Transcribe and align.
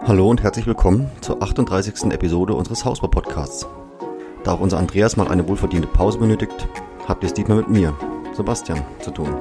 Hallo 0.00 0.28
und 0.30 0.42
herzlich 0.42 0.66
willkommen 0.66 1.10
zur 1.20 1.42
38. 1.42 2.12
Episode 2.12 2.54
unseres 2.54 2.84
Hausbau-Podcasts. 2.84 3.66
Da 4.44 4.52
auch 4.52 4.60
unser 4.60 4.78
Andreas 4.78 5.16
mal 5.16 5.26
eine 5.26 5.48
wohlverdiente 5.48 5.88
Pause 5.88 6.18
benötigt, 6.18 6.68
habt 7.08 7.24
ihr 7.24 7.28
es 7.28 7.34
diesmal 7.34 7.58
mit 7.58 7.68
mir, 7.68 7.96
Sebastian, 8.32 8.84
zu 9.00 9.10
tun. 9.10 9.34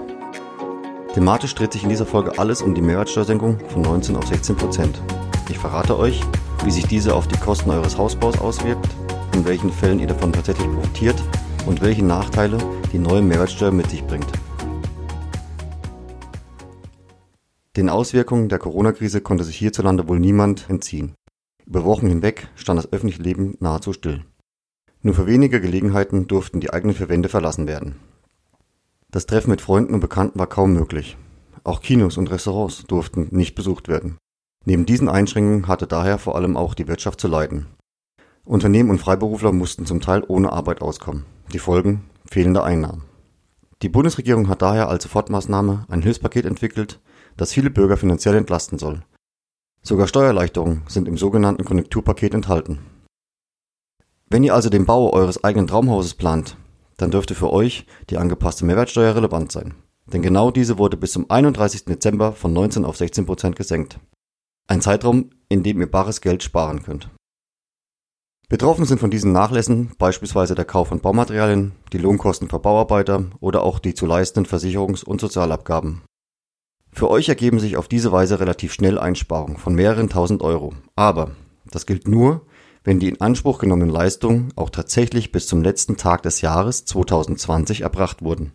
Thematisch 1.14 1.54
dreht 1.54 1.74
sich 1.74 1.84
in 1.84 1.90
dieser 1.90 2.06
Folge 2.06 2.40
alles 2.40 2.62
um 2.62 2.74
die 2.74 2.82
Mehrwertsteuersenkung 2.82 3.60
von 3.68 3.82
19 3.82 4.16
auf 4.16 4.26
16 4.26 4.56
Prozent. 4.56 5.02
Ich 5.50 5.60
verrate 5.60 6.00
euch, 6.00 6.22
wie 6.64 6.72
sich 6.72 6.88
diese 6.88 7.14
auf 7.14 7.28
die 7.28 7.38
Kosten 7.38 7.70
eures 7.70 7.98
Hausbaus 7.98 8.40
auswirkt, 8.40 8.88
in 9.36 9.46
welchen 9.46 9.72
Fällen 9.72 10.00
ihr 10.00 10.08
davon 10.08 10.34
tatsächlich 10.34 10.72
profitiert 10.72 11.22
und 11.68 11.82
welche 11.82 12.04
Nachteile 12.04 12.58
die 12.92 13.00
neue 13.00 13.22
Mehrwertsteuer 13.22 13.72
mit 13.72 13.90
sich 13.90 14.04
bringt. 14.06 14.28
Den 17.76 17.90
Auswirkungen 17.90 18.48
der 18.48 18.60
Corona-Krise 18.60 19.20
konnte 19.20 19.44
sich 19.44 19.58
hierzulande 19.58 20.08
wohl 20.08 20.20
niemand 20.20 20.70
entziehen. 20.70 21.14
Über 21.66 21.84
Wochen 21.84 22.08
hinweg 22.08 22.48
stand 22.56 22.78
das 22.78 22.94
öffentliche 22.94 23.22
Leben 23.22 23.58
nahezu 23.60 23.92
still. 23.92 24.24
Nur 25.02 25.14
für 25.14 25.28
wenige 25.28 25.60
Gelegenheiten 25.60 26.28
durften 26.28 26.62
die 26.62 26.72
eigenen 26.72 26.96
vier 26.96 27.10
Wände 27.10 27.28
verlassen 27.28 27.68
werden. 27.68 27.96
Das 29.12 29.26
Treffen 29.26 29.50
mit 29.50 29.62
Freunden 29.62 29.94
und 29.94 30.00
Bekannten 30.00 30.40
war 30.40 30.48
kaum 30.48 30.74
möglich. 30.74 31.18
Auch 31.66 31.82
Kinos 31.82 32.18
und 32.18 32.32
Restaurants 32.32 32.86
durften 32.86 33.28
nicht 33.32 33.56
besucht 33.56 33.88
werden. 33.88 34.18
Neben 34.64 34.86
diesen 34.86 35.10
Einschränkungen 35.10 35.68
hatte 35.68 35.86
daher 35.86 36.18
vor 36.18 36.36
allem 36.36 36.56
auch 36.56 36.76
die 36.76 36.88
Wirtschaft 36.88 37.20
zu 37.20 37.28
leiden. 37.28 37.68
Unternehmen 38.46 38.90
und 38.90 39.00
Freiberufler 39.00 39.52
mussten 39.52 39.86
zum 39.86 40.00
Teil 40.00 40.24
ohne 40.28 40.54
Arbeit 40.54 40.82
auskommen. 40.82 41.26
Die 41.52 41.60
Folgen 41.60 42.06
fehlende 42.26 42.64
Einnahmen. 42.64 43.04
Die 43.82 43.90
Bundesregierung 43.90 44.48
hat 44.48 44.62
daher 44.62 44.88
als 44.88 45.04
Sofortmaßnahme 45.04 45.86
ein 45.90 46.02
Hilfspaket 46.02 46.46
entwickelt, 46.46 47.00
das 47.38 47.54
viele 47.54 47.70
Bürger 47.70 47.98
finanziell 47.98 48.36
entlasten 48.36 48.80
soll. 48.80 49.04
Sogar 49.82 50.08
Steuererleichterungen 50.08 50.84
sind 50.88 51.08
im 51.08 51.18
sogenannten 51.18 51.64
Konjunkturpaket 51.64 52.34
enthalten. 52.34 52.80
Wenn 54.28 54.44
ihr 54.44 54.56
also 54.56 54.70
den 54.70 54.86
Bau 54.86 55.14
eures 55.14 55.44
eigenen 55.44 55.68
Traumhauses 55.68 56.16
plant, 56.16 56.58
dann 56.98 57.12
dürfte 57.12 57.36
für 57.36 57.52
euch 57.52 57.86
die 58.10 58.18
angepasste 58.18 58.66
Mehrwertsteuer 58.66 59.16
relevant 59.16 59.52
sein. 59.52 59.76
Denn 60.08 60.22
genau 60.22 60.52
diese 60.52 60.78
wurde 60.78 60.98
bis 60.98 61.12
zum 61.12 61.30
31. 61.30 61.86
Dezember 61.86 62.32
von 62.34 62.54
19 62.54 62.86
auf 62.86 62.98
16 62.98 63.26
Prozent 63.26 63.56
gesenkt. 63.56 64.00
Ein 64.68 64.82
Zeitraum, 64.82 65.30
in 65.50 65.64
dem 65.64 65.80
ihr 65.80 65.90
bares 65.90 66.22
Geld 66.22 66.42
sparen 66.42 66.84
könnt. 66.84 67.10
Betroffen 68.50 68.86
sind 68.86 69.00
von 69.00 69.10
diesen 69.10 69.32
Nachlässen 69.32 69.92
beispielsweise 69.98 70.54
der 70.54 70.66
Kauf 70.66 70.90
von 70.90 71.00
Baumaterialien, 71.00 71.74
die 71.94 71.98
Lohnkosten 71.98 72.50
für 72.50 72.60
Bauarbeiter 72.60 73.26
oder 73.40 73.64
auch 73.64 73.80
die 73.80 73.96
zu 73.96 74.06
leistenden 74.06 74.52
Versicherungs- 74.52 75.04
und 75.04 75.20
Sozialabgaben. 75.20 76.04
Für 76.96 77.10
euch 77.10 77.28
ergeben 77.28 77.60
sich 77.60 77.76
auf 77.76 77.90
diese 77.90 78.14
Weise 78.14 78.40
relativ 78.40 78.72
schnell 78.72 78.98
Einsparungen 78.98 79.58
von 79.58 79.76
mehreren 79.76 80.10
tausend 80.10 80.42
Euro. 80.42 80.74
Aber 80.96 81.36
das 81.66 81.86
gilt 81.86 82.08
nur, 82.08 82.48
wenn 82.86 83.02
die 83.02 83.10
in 83.10 83.20
Anspruch 83.20 83.60
genommenen 83.60 83.90
Leistungen 83.90 84.54
auch 84.56 84.70
tatsächlich 84.70 85.34
bis 85.34 85.46
zum 85.46 85.62
letzten 85.62 85.98
Tag 85.98 86.24
des 86.24 86.40
Jahres 86.40 86.86
2020 86.86 87.82
erbracht 87.82 88.22
wurden. 88.22 88.54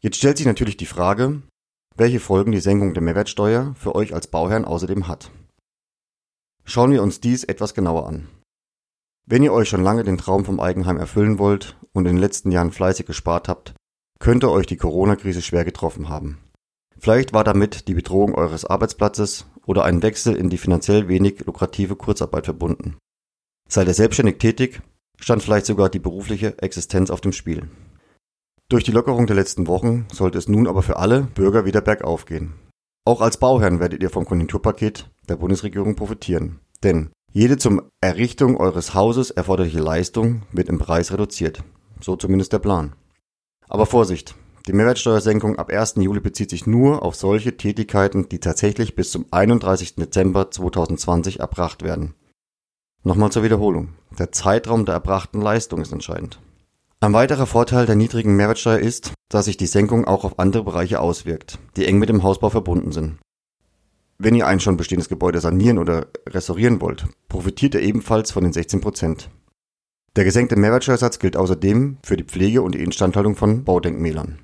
Jetzt 0.00 0.18
stellt 0.18 0.36
sich 0.36 0.46
natürlich 0.46 0.76
die 0.76 0.86
Frage, 0.86 1.42
welche 1.96 2.20
Folgen 2.20 2.52
die 2.52 2.60
Senkung 2.60 2.94
der 2.94 3.02
Mehrwertsteuer 3.02 3.74
für 3.76 3.96
euch 3.96 4.14
als 4.14 4.28
Bauherrn 4.28 4.64
außerdem 4.64 5.08
hat. 5.08 5.32
Schauen 6.64 6.92
wir 6.92 7.02
uns 7.02 7.20
dies 7.20 7.42
etwas 7.42 7.74
genauer 7.74 8.06
an. 8.06 8.28
Wenn 9.26 9.42
ihr 9.42 9.52
euch 9.52 9.68
schon 9.68 9.82
lange 9.82 10.04
den 10.04 10.18
Traum 10.18 10.44
vom 10.44 10.60
Eigenheim 10.60 10.98
erfüllen 10.98 11.40
wollt 11.40 11.76
und 11.92 12.06
in 12.06 12.14
den 12.14 12.20
letzten 12.20 12.52
Jahren 12.52 12.70
fleißig 12.70 13.06
gespart 13.06 13.48
habt, 13.48 13.74
könnte 14.20 14.52
euch 14.52 14.66
die 14.66 14.76
Corona-Krise 14.76 15.42
schwer 15.42 15.64
getroffen 15.64 16.08
haben. 16.08 16.38
Vielleicht 17.00 17.32
war 17.32 17.44
damit 17.44 17.88
die 17.88 17.94
Bedrohung 17.94 18.34
eures 18.34 18.66
Arbeitsplatzes 18.66 19.46
oder 19.64 19.84
ein 19.84 20.02
Wechsel 20.02 20.36
in 20.36 20.50
die 20.50 20.58
finanziell 20.58 21.08
wenig 21.08 21.44
lukrative 21.46 21.96
Kurzarbeit 21.96 22.44
verbunden. 22.44 22.98
Seid 23.68 23.88
ihr 23.88 23.94
selbstständig 23.94 24.36
tätig, 24.36 24.82
stand 25.18 25.42
vielleicht 25.42 25.64
sogar 25.64 25.88
die 25.88 25.98
berufliche 25.98 26.58
Existenz 26.60 27.10
auf 27.10 27.22
dem 27.22 27.32
Spiel. 27.32 27.68
Durch 28.68 28.84
die 28.84 28.92
Lockerung 28.92 29.26
der 29.26 29.36
letzten 29.36 29.66
Wochen 29.66 30.06
sollte 30.12 30.36
es 30.36 30.46
nun 30.46 30.68
aber 30.68 30.82
für 30.82 30.98
alle 30.98 31.22
Bürger 31.22 31.64
wieder 31.64 31.80
bergauf 31.80 32.26
gehen. 32.26 32.52
Auch 33.06 33.22
als 33.22 33.38
Bauherrn 33.38 33.80
werdet 33.80 34.02
ihr 34.02 34.10
vom 34.10 34.26
Konjunkturpaket 34.26 35.10
der 35.28 35.36
Bundesregierung 35.36 35.96
profitieren. 35.96 36.60
Denn 36.82 37.10
jede 37.32 37.56
zum 37.56 37.82
Errichtung 38.02 38.58
eures 38.58 38.92
Hauses 38.92 39.30
erforderliche 39.30 39.80
Leistung 39.80 40.42
wird 40.52 40.68
im 40.68 40.78
Preis 40.78 41.12
reduziert. 41.12 41.64
So 42.00 42.16
zumindest 42.16 42.52
der 42.52 42.58
Plan. 42.58 42.94
Aber 43.68 43.86
Vorsicht, 43.86 44.34
die 44.66 44.72
Mehrwertsteuersenkung 44.74 45.56
ab 45.56 45.70
1. 45.70 45.94
Juli 45.96 46.20
bezieht 46.20 46.50
sich 46.50 46.66
nur 46.66 47.02
auf 47.02 47.14
solche 47.16 47.56
Tätigkeiten, 47.56 48.28
die 48.28 48.40
tatsächlich 48.40 48.94
bis 48.94 49.10
zum 49.10 49.26
31. 49.30 49.96
Dezember 49.96 50.50
2020 50.50 51.40
erbracht 51.40 51.82
werden. 51.82 52.14
Nochmal 53.02 53.32
zur 53.32 53.42
Wiederholung. 53.42 53.94
Der 54.18 54.32
Zeitraum 54.32 54.84
der 54.84 54.94
erbrachten 54.94 55.40
Leistung 55.40 55.80
ist 55.80 55.92
entscheidend. 55.92 56.40
Ein 57.00 57.14
weiterer 57.14 57.46
Vorteil 57.46 57.86
der 57.86 57.96
niedrigen 57.96 58.36
Mehrwertsteuer 58.36 58.78
ist, 58.78 59.14
dass 59.30 59.46
sich 59.46 59.56
die 59.56 59.66
Senkung 59.66 60.04
auch 60.04 60.24
auf 60.24 60.38
andere 60.38 60.64
Bereiche 60.64 61.00
auswirkt, 61.00 61.58
die 61.76 61.86
eng 61.86 61.98
mit 61.98 62.10
dem 62.10 62.22
Hausbau 62.22 62.50
verbunden 62.50 62.92
sind. 62.92 63.16
Wenn 64.18 64.34
ihr 64.34 64.46
ein 64.46 64.60
schon 64.60 64.76
bestehendes 64.76 65.08
Gebäude 65.08 65.40
sanieren 65.40 65.78
oder 65.78 66.08
restaurieren 66.28 66.82
wollt, 66.82 67.06
profitiert 67.30 67.74
ihr 67.74 67.80
ebenfalls 67.80 68.32
von 68.32 68.44
den 68.44 68.52
16 68.52 68.82
Prozent. 68.82 69.30
Der 70.14 70.24
gesenkte 70.24 70.56
Mehrwertsteuersatz 70.56 71.18
gilt 71.18 71.38
außerdem 71.38 71.96
für 72.04 72.18
die 72.18 72.24
Pflege 72.24 72.60
und 72.60 72.74
die 72.74 72.82
Instandhaltung 72.82 73.34
von 73.34 73.64
Baudenkmälern. 73.64 74.38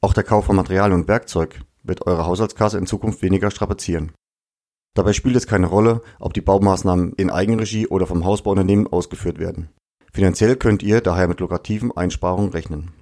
Auch 0.00 0.14
der 0.14 0.24
Kauf 0.24 0.46
von 0.46 0.56
Materialien 0.56 1.00
und 1.00 1.08
Werkzeug 1.08 1.60
wird 1.82 2.06
eure 2.06 2.26
Haushaltskasse 2.26 2.78
in 2.78 2.86
Zukunft 2.86 3.22
weniger 3.22 3.50
strapazieren. 3.50 4.12
Dabei 4.94 5.12
spielt 5.12 5.36
es 5.36 5.46
keine 5.46 5.66
Rolle, 5.66 6.00
ob 6.18 6.32
die 6.32 6.40
Baumaßnahmen 6.40 7.12
in 7.14 7.30
Eigenregie 7.30 7.86
oder 7.86 8.06
vom 8.06 8.24
Hausbauunternehmen 8.24 8.86
ausgeführt 8.86 9.38
werden. 9.38 9.68
Finanziell 10.12 10.56
könnt 10.56 10.82
ihr 10.82 11.02
daher 11.02 11.28
mit 11.28 11.40
lukrativen 11.40 11.94
Einsparungen 11.94 12.50
rechnen. 12.50 12.92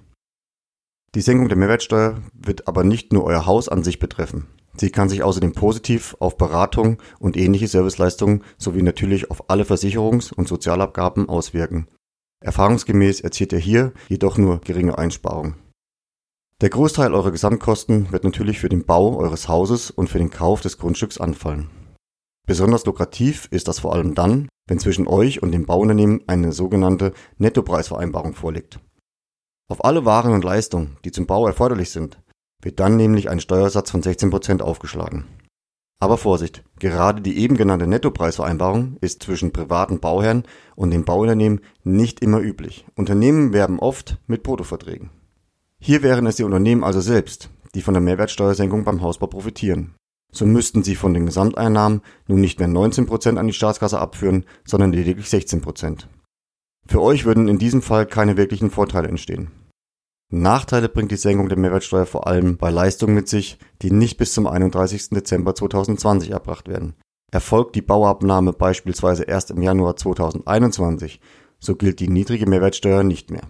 Die 1.15 1.21
Senkung 1.21 1.47
der 1.47 1.57
Mehrwertsteuer 1.57 2.21
wird 2.33 2.67
aber 2.67 2.83
nicht 2.83 3.13
nur 3.13 3.23
euer 3.23 3.45
Haus 3.45 3.69
an 3.69 3.83
sich 3.83 3.99
betreffen. 3.99 4.47
Sie 4.75 4.89
kann 4.89 5.07
sich 5.07 5.23
außerdem 5.23 5.53
positiv 5.53 6.17
auf 6.19 6.37
Beratung 6.37 7.01
und 7.19 7.37
ähnliche 7.37 7.69
Serviceleistungen 7.69 8.43
sowie 8.57 8.81
natürlich 8.81 9.31
auf 9.31 9.49
alle 9.49 9.63
Versicherungs- 9.63 10.33
und 10.33 10.49
Sozialabgaben 10.49 11.29
auswirken. 11.29 11.87
Erfahrungsgemäß 12.41 13.21
erzielt 13.21 13.53
ihr 13.53 13.59
hier 13.59 13.93
jedoch 14.09 14.37
nur 14.37 14.59
geringe 14.59 14.97
Einsparungen. 14.97 15.55
Der 16.61 16.69
Großteil 16.69 17.13
eurer 17.13 17.31
Gesamtkosten 17.31 18.13
wird 18.13 18.23
natürlich 18.23 18.59
für 18.59 18.69
den 18.69 18.85
Bau 18.85 19.17
eures 19.17 19.49
Hauses 19.49 19.91
und 19.91 20.09
für 20.09 20.19
den 20.19 20.29
Kauf 20.29 20.61
des 20.61 20.77
Grundstücks 20.77 21.17
anfallen. 21.17 21.69
Besonders 22.47 22.85
lukrativ 22.85 23.49
ist 23.51 23.67
das 23.67 23.79
vor 23.79 23.93
allem 23.93 24.15
dann, 24.15 24.47
wenn 24.65 24.79
zwischen 24.79 25.05
euch 25.05 25.43
und 25.43 25.51
dem 25.51 25.65
Bauunternehmen 25.65 26.23
eine 26.27 26.53
sogenannte 26.53 27.11
Nettopreisvereinbarung 27.39 28.35
vorliegt. 28.35 28.79
Auf 29.67 29.83
alle 29.83 30.05
Waren 30.05 30.31
und 30.31 30.45
Leistungen, 30.45 30.97
die 31.03 31.11
zum 31.11 31.25
Bau 31.25 31.45
erforderlich 31.45 31.89
sind, 31.89 32.21
wird 32.61 32.79
dann 32.79 32.95
nämlich 32.95 33.29
ein 33.29 33.41
Steuersatz 33.41 33.91
von 33.91 34.01
16% 34.01 34.61
aufgeschlagen. 34.61 35.25
Aber 35.99 36.17
Vorsicht, 36.17 36.63
gerade 36.79 37.21
die 37.21 37.37
eben 37.37 37.57
genannte 37.57 37.87
Nettopreisvereinbarung 37.87 38.95
ist 39.01 39.23
zwischen 39.23 39.51
privaten 39.51 39.99
Bauherren 39.99 40.43
und 40.75 40.91
den 40.91 41.03
Bauunternehmen 41.03 41.61
nicht 41.83 42.21
immer 42.21 42.39
üblich. 42.39 42.85
Unternehmen 42.95 43.51
werben 43.51 43.79
oft 43.79 44.19
mit 44.27 44.43
Bruttoverträgen. 44.43 45.09
Hier 45.85 46.01
wären 46.01 46.25
es 46.25 46.37
die 46.37 46.43
Unternehmen 46.43 46.83
also 46.83 46.99
selbst, 46.99 47.51
die 47.75 47.83
von 47.83 47.93
der 47.93 48.01
Mehrwertsteuersenkung 48.01 48.85
beim 48.85 49.03
Hausbau 49.03 49.27
profitieren. 49.27 49.93
So 50.31 50.47
müssten 50.47 50.81
sie 50.81 50.95
von 50.95 51.13
den 51.13 51.27
Gesamteinnahmen 51.27 52.01
nun 52.27 52.41
nicht 52.41 52.57
mehr 52.57 52.67
19% 52.67 53.37
an 53.37 53.45
die 53.45 53.53
Staatskasse 53.53 53.99
abführen, 53.99 54.45
sondern 54.65 54.91
lediglich 54.91 55.27
16%. 55.27 56.07
Für 56.87 57.03
euch 57.03 57.25
würden 57.25 57.47
in 57.47 57.59
diesem 57.59 57.83
Fall 57.83 58.07
keine 58.07 58.35
wirklichen 58.35 58.71
Vorteile 58.71 59.09
entstehen. 59.09 59.51
Nachteile 60.33 60.89
bringt 60.89 61.11
die 61.11 61.17
Senkung 61.17 61.49
der 61.49 61.59
Mehrwertsteuer 61.59 62.07
vor 62.07 62.25
allem 62.25 62.57
bei 62.57 62.71
Leistungen 62.71 63.13
mit 63.13 63.29
sich, 63.29 63.59
die 63.83 63.91
nicht 63.91 64.17
bis 64.17 64.33
zum 64.33 64.47
31. 64.47 65.11
Dezember 65.11 65.53
2020 65.53 66.31
erbracht 66.31 66.67
werden. 66.67 66.95
Erfolgt 67.31 67.75
die 67.75 67.83
Bauabnahme 67.83 68.53
beispielsweise 68.53 69.25
erst 69.25 69.51
im 69.51 69.61
Januar 69.61 69.97
2021, 69.97 71.21
so 71.59 71.75
gilt 71.75 71.99
die 71.99 72.09
niedrige 72.09 72.49
Mehrwertsteuer 72.49 73.03
nicht 73.03 73.29
mehr. 73.29 73.43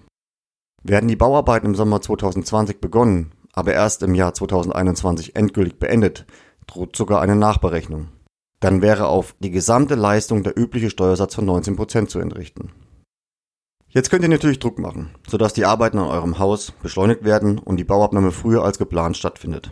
Werden 0.87 1.07
die 1.07 1.15
Bauarbeiten 1.15 1.65
im 1.65 1.73
Sommer 1.73 1.99
2020 1.99 2.79
begonnen, 2.79 3.31
aber 3.53 3.73
erst 3.73 4.03
im 4.03 4.13
Jahr 4.13 4.35
2021 4.35 5.35
endgültig 5.35 5.79
beendet, 5.79 6.27
droht 6.67 6.95
sogar 6.95 7.21
eine 7.21 7.35
Nachberechnung. 7.35 8.09
Dann 8.59 8.83
wäre 8.83 9.07
auf 9.07 9.33
die 9.39 9.49
gesamte 9.49 9.95
Leistung 9.95 10.43
der 10.43 10.55
übliche 10.55 10.91
Steuersatz 10.91 11.33
von 11.33 11.49
19% 11.49 12.05
zu 12.05 12.19
entrichten. 12.19 12.71
Jetzt 13.89 14.11
könnt 14.11 14.21
ihr 14.21 14.29
natürlich 14.29 14.59
Druck 14.59 14.77
machen, 14.77 15.09
sodass 15.27 15.53
die 15.53 15.65
Arbeiten 15.65 15.97
an 15.97 16.05
eurem 16.05 16.37
Haus 16.37 16.71
beschleunigt 16.83 17.23
werden 17.23 17.57
und 17.57 17.77
die 17.77 17.83
Bauabnahme 17.83 18.31
früher 18.31 18.63
als 18.63 18.77
geplant 18.77 19.17
stattfindet. 19.17 19.71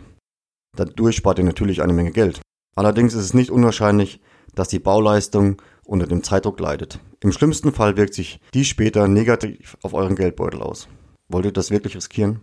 Dadurch 0.76 1.14
spart 1.14 1.38
ihr 1.38 1.44
natürlich 1.44 1.80
eine 1.80 1.92
Menge 1.92 2.10
Geld. 2.10 2.40
Allerdings 2.74 3.14
ist 3.14 3.24
es 3.24 3.34
nicht 3.34 3.52
unwahrscheinlich, 3.52 4.20
dass 4.56 4.66
die 4.66 4.80
Bauleistung 4.80 5.62
unter 5.84 6.08
dem 6.08 6.24
Zeitdruck 6.24 6.58
leidet. 6.58 6.98
Im 7.20 7.30
schlimmsten 7.30 7.72
Fall 7.72 7.96
wirkt 7.96 8.14
sich 8.14 8.40
dies 8.52 8.66
später 8.66 9.06
negativ 9.06 9.76
auf 9.82 9.94
euren 9.94 10.16
Geldbeutel 10.16 10.60
aus. 10.60 10.88
Wollt 11.28 11.46
ihr 11.46 11.52
das 11.52 11.70
wirklich 11.70 11.96
riskieren? 11.96 12.40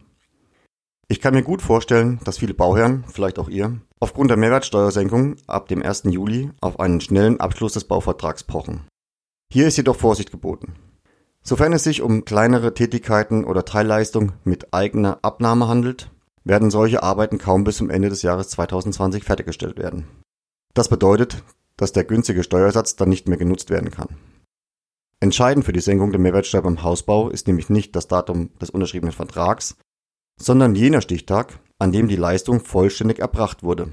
Ich 1.08 1.20
kann 1.20 1.34
mir 1.34 1.44
gut 1.44 1.62
vorstellen, 1.62 2.20
dass 2.24 2.38
viele 2.38 2.54
Bauherren, 2.54 3.04
vielleicht 3.08 3.38
auch 3.38 3.50
ihr, 3.50 3.82
aufgrund 4.00 4.30
der 4.30 4.38
Mehrwertsteuersenkung 4.38 5.36
ab 5.46 5.68
dem 5.68 5.84
1. 5.84 6.04
Juli 6.06 6.52
auf 6.62 6.80
einen 6.80 7.02
schnellen 7.02 7.40
Abschluss 7.40 7.74
des 7.74 7.84
Bauvertrags 7.84 8.44
pochen. 8.44 8.88
Hier 9.52 9.68
ist 9.68 9.78
jedoch 9.78 9.98
Vorsicht 9.98 10.32
geboten. 10.32 10.76
Sofern 11.44 11.74
es 11.74 11.84
sich 11.84 12.02
um 12.02 12.24
kleinere 12.24 12.74
Tätigkeiten 12.74 13.44
oder 13.44 13.66
Teilleistung 13.66 14.34
mit 14.44 14.74
eigener 14.74 15.20
Abnahme 15.22 15.68
handelt, 15.68 16.10
werden 16.44 16.72
solche 16.72 17.04
Arbeiten 17.04 17.38
kaum 17.38 17.64
bis 17.64 17.78
zum 17.78 17.90
Ende 17.90 18.10
des 18.10 18.22
Jahres 18.22 18.50
2020 18.50 19.24
fertiggestellt 19.24 19.78
werden. 19.78 20.08
Das 20.74 20.88
bedeutet, 20.88 21.44
dass 21.78 21.92
der 21.92 22.06
günstige 22.06 22.44
Steuersatz 22.44 22.96
dann 22.96 23.10
nicht 23.10 23.28
mehr 23.28 23.38
genutzt 23.38 23.70
werden 23.70 23.92
kann. 23.92 24.16
Entscheidend 25.24 25.66
für 25.66 25.72
die 25.72 25.82
Senkung 25.82 26.12
der 26.12 26.20
Mehrwertsteuer 26.20 26.64
beim 26.64 26.82
Hausbau 26.82 27.30
ist 27.30 27.46
nämlich 27.46 27.70
nicht 27.70 27.96
das 27.96 28.08
Datum 28.08 28.50
des 28.60 28.72
unterschriebenen 28.72 29.14
Vertrags, 29.14 29.78
sondern 30.40 30.74
jener 30.74 31.02
Stichtag, 31.02 31.60
an 31.78 31.92
dem 31.92 32.08
die 32.08 32.16
Leistung 32.16 32.60
vollständig 32.60 33.20
erbracht 33.20 33.62
wurde. 33.62 33.92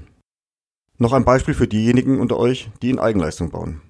Noch 0.97 1.13
ein 1.13 1.25
Beispiel 1.25 1.53
für 1.53 1.67
diejenigen 1.67 2.19
unter 2.19 2.37
euch, 2.37 2.71
die 2.81 2.89
in 2.89 2.97
Eigenleistung 2.97 3.51
bauen. 3.51 3.81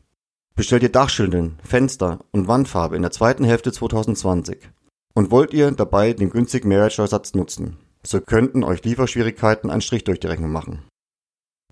Bestellt 0.55 0.83
ihr 0.83 0.91
Dachschilden, 0.91 1.57
Fenster 1.63 2.19
und 2.31 2.49
Wandfarbe 2.49 2.97
in 2.97 3.03
der 3.03 3.11
zweiten 3.11 3.45
Hälfte 3.45 3.71
2020 3.71 4.69
und 5.13 5.31
wollt 5.31 5.53
ihr 5.53 5.71
dabei 5.71 6.11
den 6.11 6.31
günstigen 6.31 6.67
Mehrwertsteuersatz 6.67 7.35
nutzen, 7.35 7.77
so 8.05 8.19
könnten 8.19 8.65
euch 8.65 8.83
Lieferschwierigkeiten 8.83 9.69
einen 9.69 9.81
Strich 9.81 10.03
durch 10.03 10.19
die 10.19 10.27
Rechnung 10.27 10.51
machen. 10.51 10.83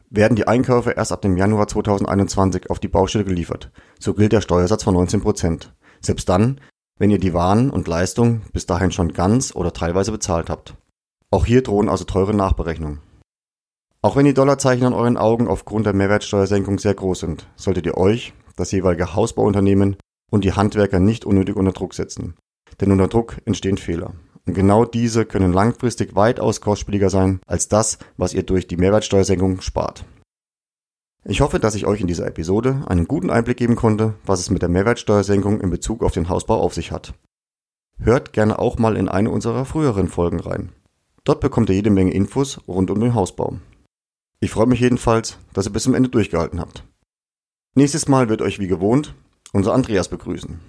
Werden 0.10 0.36
die 0.36 0.48
Einkäufe 0.48 0.92
erst 0.92 1.12
ab 1.12 1.22
dem 1.22 1.36
Januar 1.36 1.68
2021 1.68 2.70
auf 2.70 2.80
die 2.80 2.88
Baustelle 2.88 3.26
geliefert, 3.26 3.72
so 4.00 4.14
gilt 4.14 4.32
der 4.32 4.42
Steuersatz 4.42 4.84
von 4.84 4.96
19%. 4.96 5.68
Selbst 6.00 6.30
dann, 6.30 6.62
wenn 6.98 7.12
ihr 7.12 7.20
die 7.20 7.34
Waren 7.34 7.70
und 7.70 7.88
Leistung 7.88 8.42
bis 8.54 8.66
dahin 8.66 8.92
schon 8.92 9.12
ganz 9.12 9.54
oder 9.54 9.74
teilweise 9.74 10.12
bezahlt 10.12 10.50
habt. 10.50 10.76
Auch 11.30 11.46
hier 11.46 11.62
drohen 11.62 11.90
also 11.90 12.06
teure 12.06 12.34
Nachberechnungen. 12.34 13.02
Auch 14.02 14.16
wenn 14.16 14.26
die 14.26 14.34
Dollarzeichen 14.34 14.86
an 14.86 14.94
euren 14.94 15.18
Augen 15.18 15.48
aufgrund 15.48 15.86
der 15.86 15.94
Mehrwertsteuersenkung 15.94 16.80
sehr 16.80 16.94
groß 16.94 17.20
sind, 17.20 17.48
solltet 17.56 17.86
ihr 17.86 17.98
euch, 17.98 18.34
das 18.56 18.72
jeweilige 18.72 19.14
Hausbauunternehmen 19.14 19.98
und 20.32 20.44
die 20.44 20.54
Handwerker 20.54 21.00
nicht 21.00 21.26
unnötig 21.26 21.58
unter 21.58 21.74
Druck 21.74 21.94
setzen. 21.94 22.36
Denn 22.80 22.92
unter 22.92 23.08
Druck 23.08 23.38
entstehen 23.46 23.78
Fehler. 23.78 24.14
Und 24.48 24.54
genau 24.54 24.86
diese 24.86 25.26
können 25.26 25.52
langfristig 25.52 26.16
weitaus 26.16 26.62
kostspieliger 26.62 27.10
sein 27.10 27.42
als 27.46 27.68
das, 27.68 28.00
was 28.16 28.34
ihr 28.34 28.44
durch 28.44 28.66
die 28.66 28.78
Mehrwertsteuersenkung 28.78 29.60
spart. 29.60 30.06
Ich 31.26 31.42
hoffe, 31.42 31.60
dass 31.60 31.76
ich 31.76 31.86
euch 31.86 32.00
in 32.00 32.08
dieser 32.08 32.26
Episode 32.26 32.86
einen 32.88 33.10
guten 33.10 33.30
Einblick 33.30 33.58
geben 33.58 33.76
konnte, 33.76 34.14
was 34.26 34.40
es 34.40 34.50
mit 34.50 34.62
der 34.62 34.70
Mehrwertsteuersenkung 34.70 35.60
in 35.60 35.70
Bezug 35.70 36.02
auf 36.02 36.14
den 36.14 36.30
Hausbau 36.30 36.62
auf 36.62 36.74
sich 36.74 36.94
hat. 36.94 37.14
Hört 38.00 38.32
gerne 38.32 38.58
auch 38.58 38.78
mal 38.78 38.96
in 38.96 39.10
eine 39.10 39.32
unserer 39.32 39.66
früheren 39.66 40.08
Folgen 40.08 40.40
rein. 40.40 40.72
Dort 41.26 41.42
bekommt 41.42 41.68
ihr 41.70 41.76
jede 41.76 41.90
Menge 41.90 42.14
Infos 42.14 42.62
rund 42.70 42.90
um 42.90 43.02
den 43.02 43.16
Hausbau. 43.16 43.58
Ich 44.40 44.52
freue 44.52 44.68
mich 44.68 44.80
jedenfalls, 44.80 45.38
dass 45.52 45.66
ihr 45.66 45.74
bis 45.74 45.84
zum 45.84 45.94
Ende 45.94 46.08
durchgehalten 46.08 46.62
habt. 46.62 46.86
Nächstes 47.76 48.08
Mal 48.08 48.30
wird 48.30 48.42
euch 48.42 48.60
wie 48.60 48.68
gewohnt 48.68 49.14
unser 49.52 49.74
Andreas 49.74 50.08
begrüßen. 50.08 50.60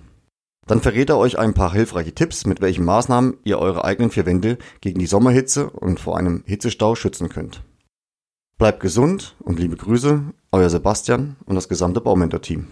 Dann 0.69 0.82
verrät 0.82 1.09
er 1.09 1.17
euch 1.17 1.38
ein 1.38 1.55
paar 1.55 1.73
hilfreiche 1.73 2.15
Tipps, 2.15 2.44
mit 2.44 2.61
welchen 2.61 2.85
Maßnahmen 2.85 3.38
ihr 3.43 3.59
eure 3.59 3.85
eigenen 3.85 4.11
vier 4.11 4.26
Wände 4.26 4.59
gegen 4.82 4.99
die 4.99 5.06
Sommerhitze 5.06 5.70
und 5.70 5.99
vor 5.99 6.19
einem 6.19 6.44
Hitzestau 6.47 6.94
schützen 6.94 7.31
könnt. 7.31 7.62
Bleibt 8.59 8.81
gesund 8.81 9.35
und 9.41 9.59
liebe 9.59 9.76
Grüße, 9.76 10.20
euer 10.53 10.69
Sebastian 10.69 11.37
und 11.47 11.55
das 11.55 11.70
gesamte 11.70 12.03
Baumentor-Team. 12.03 12.67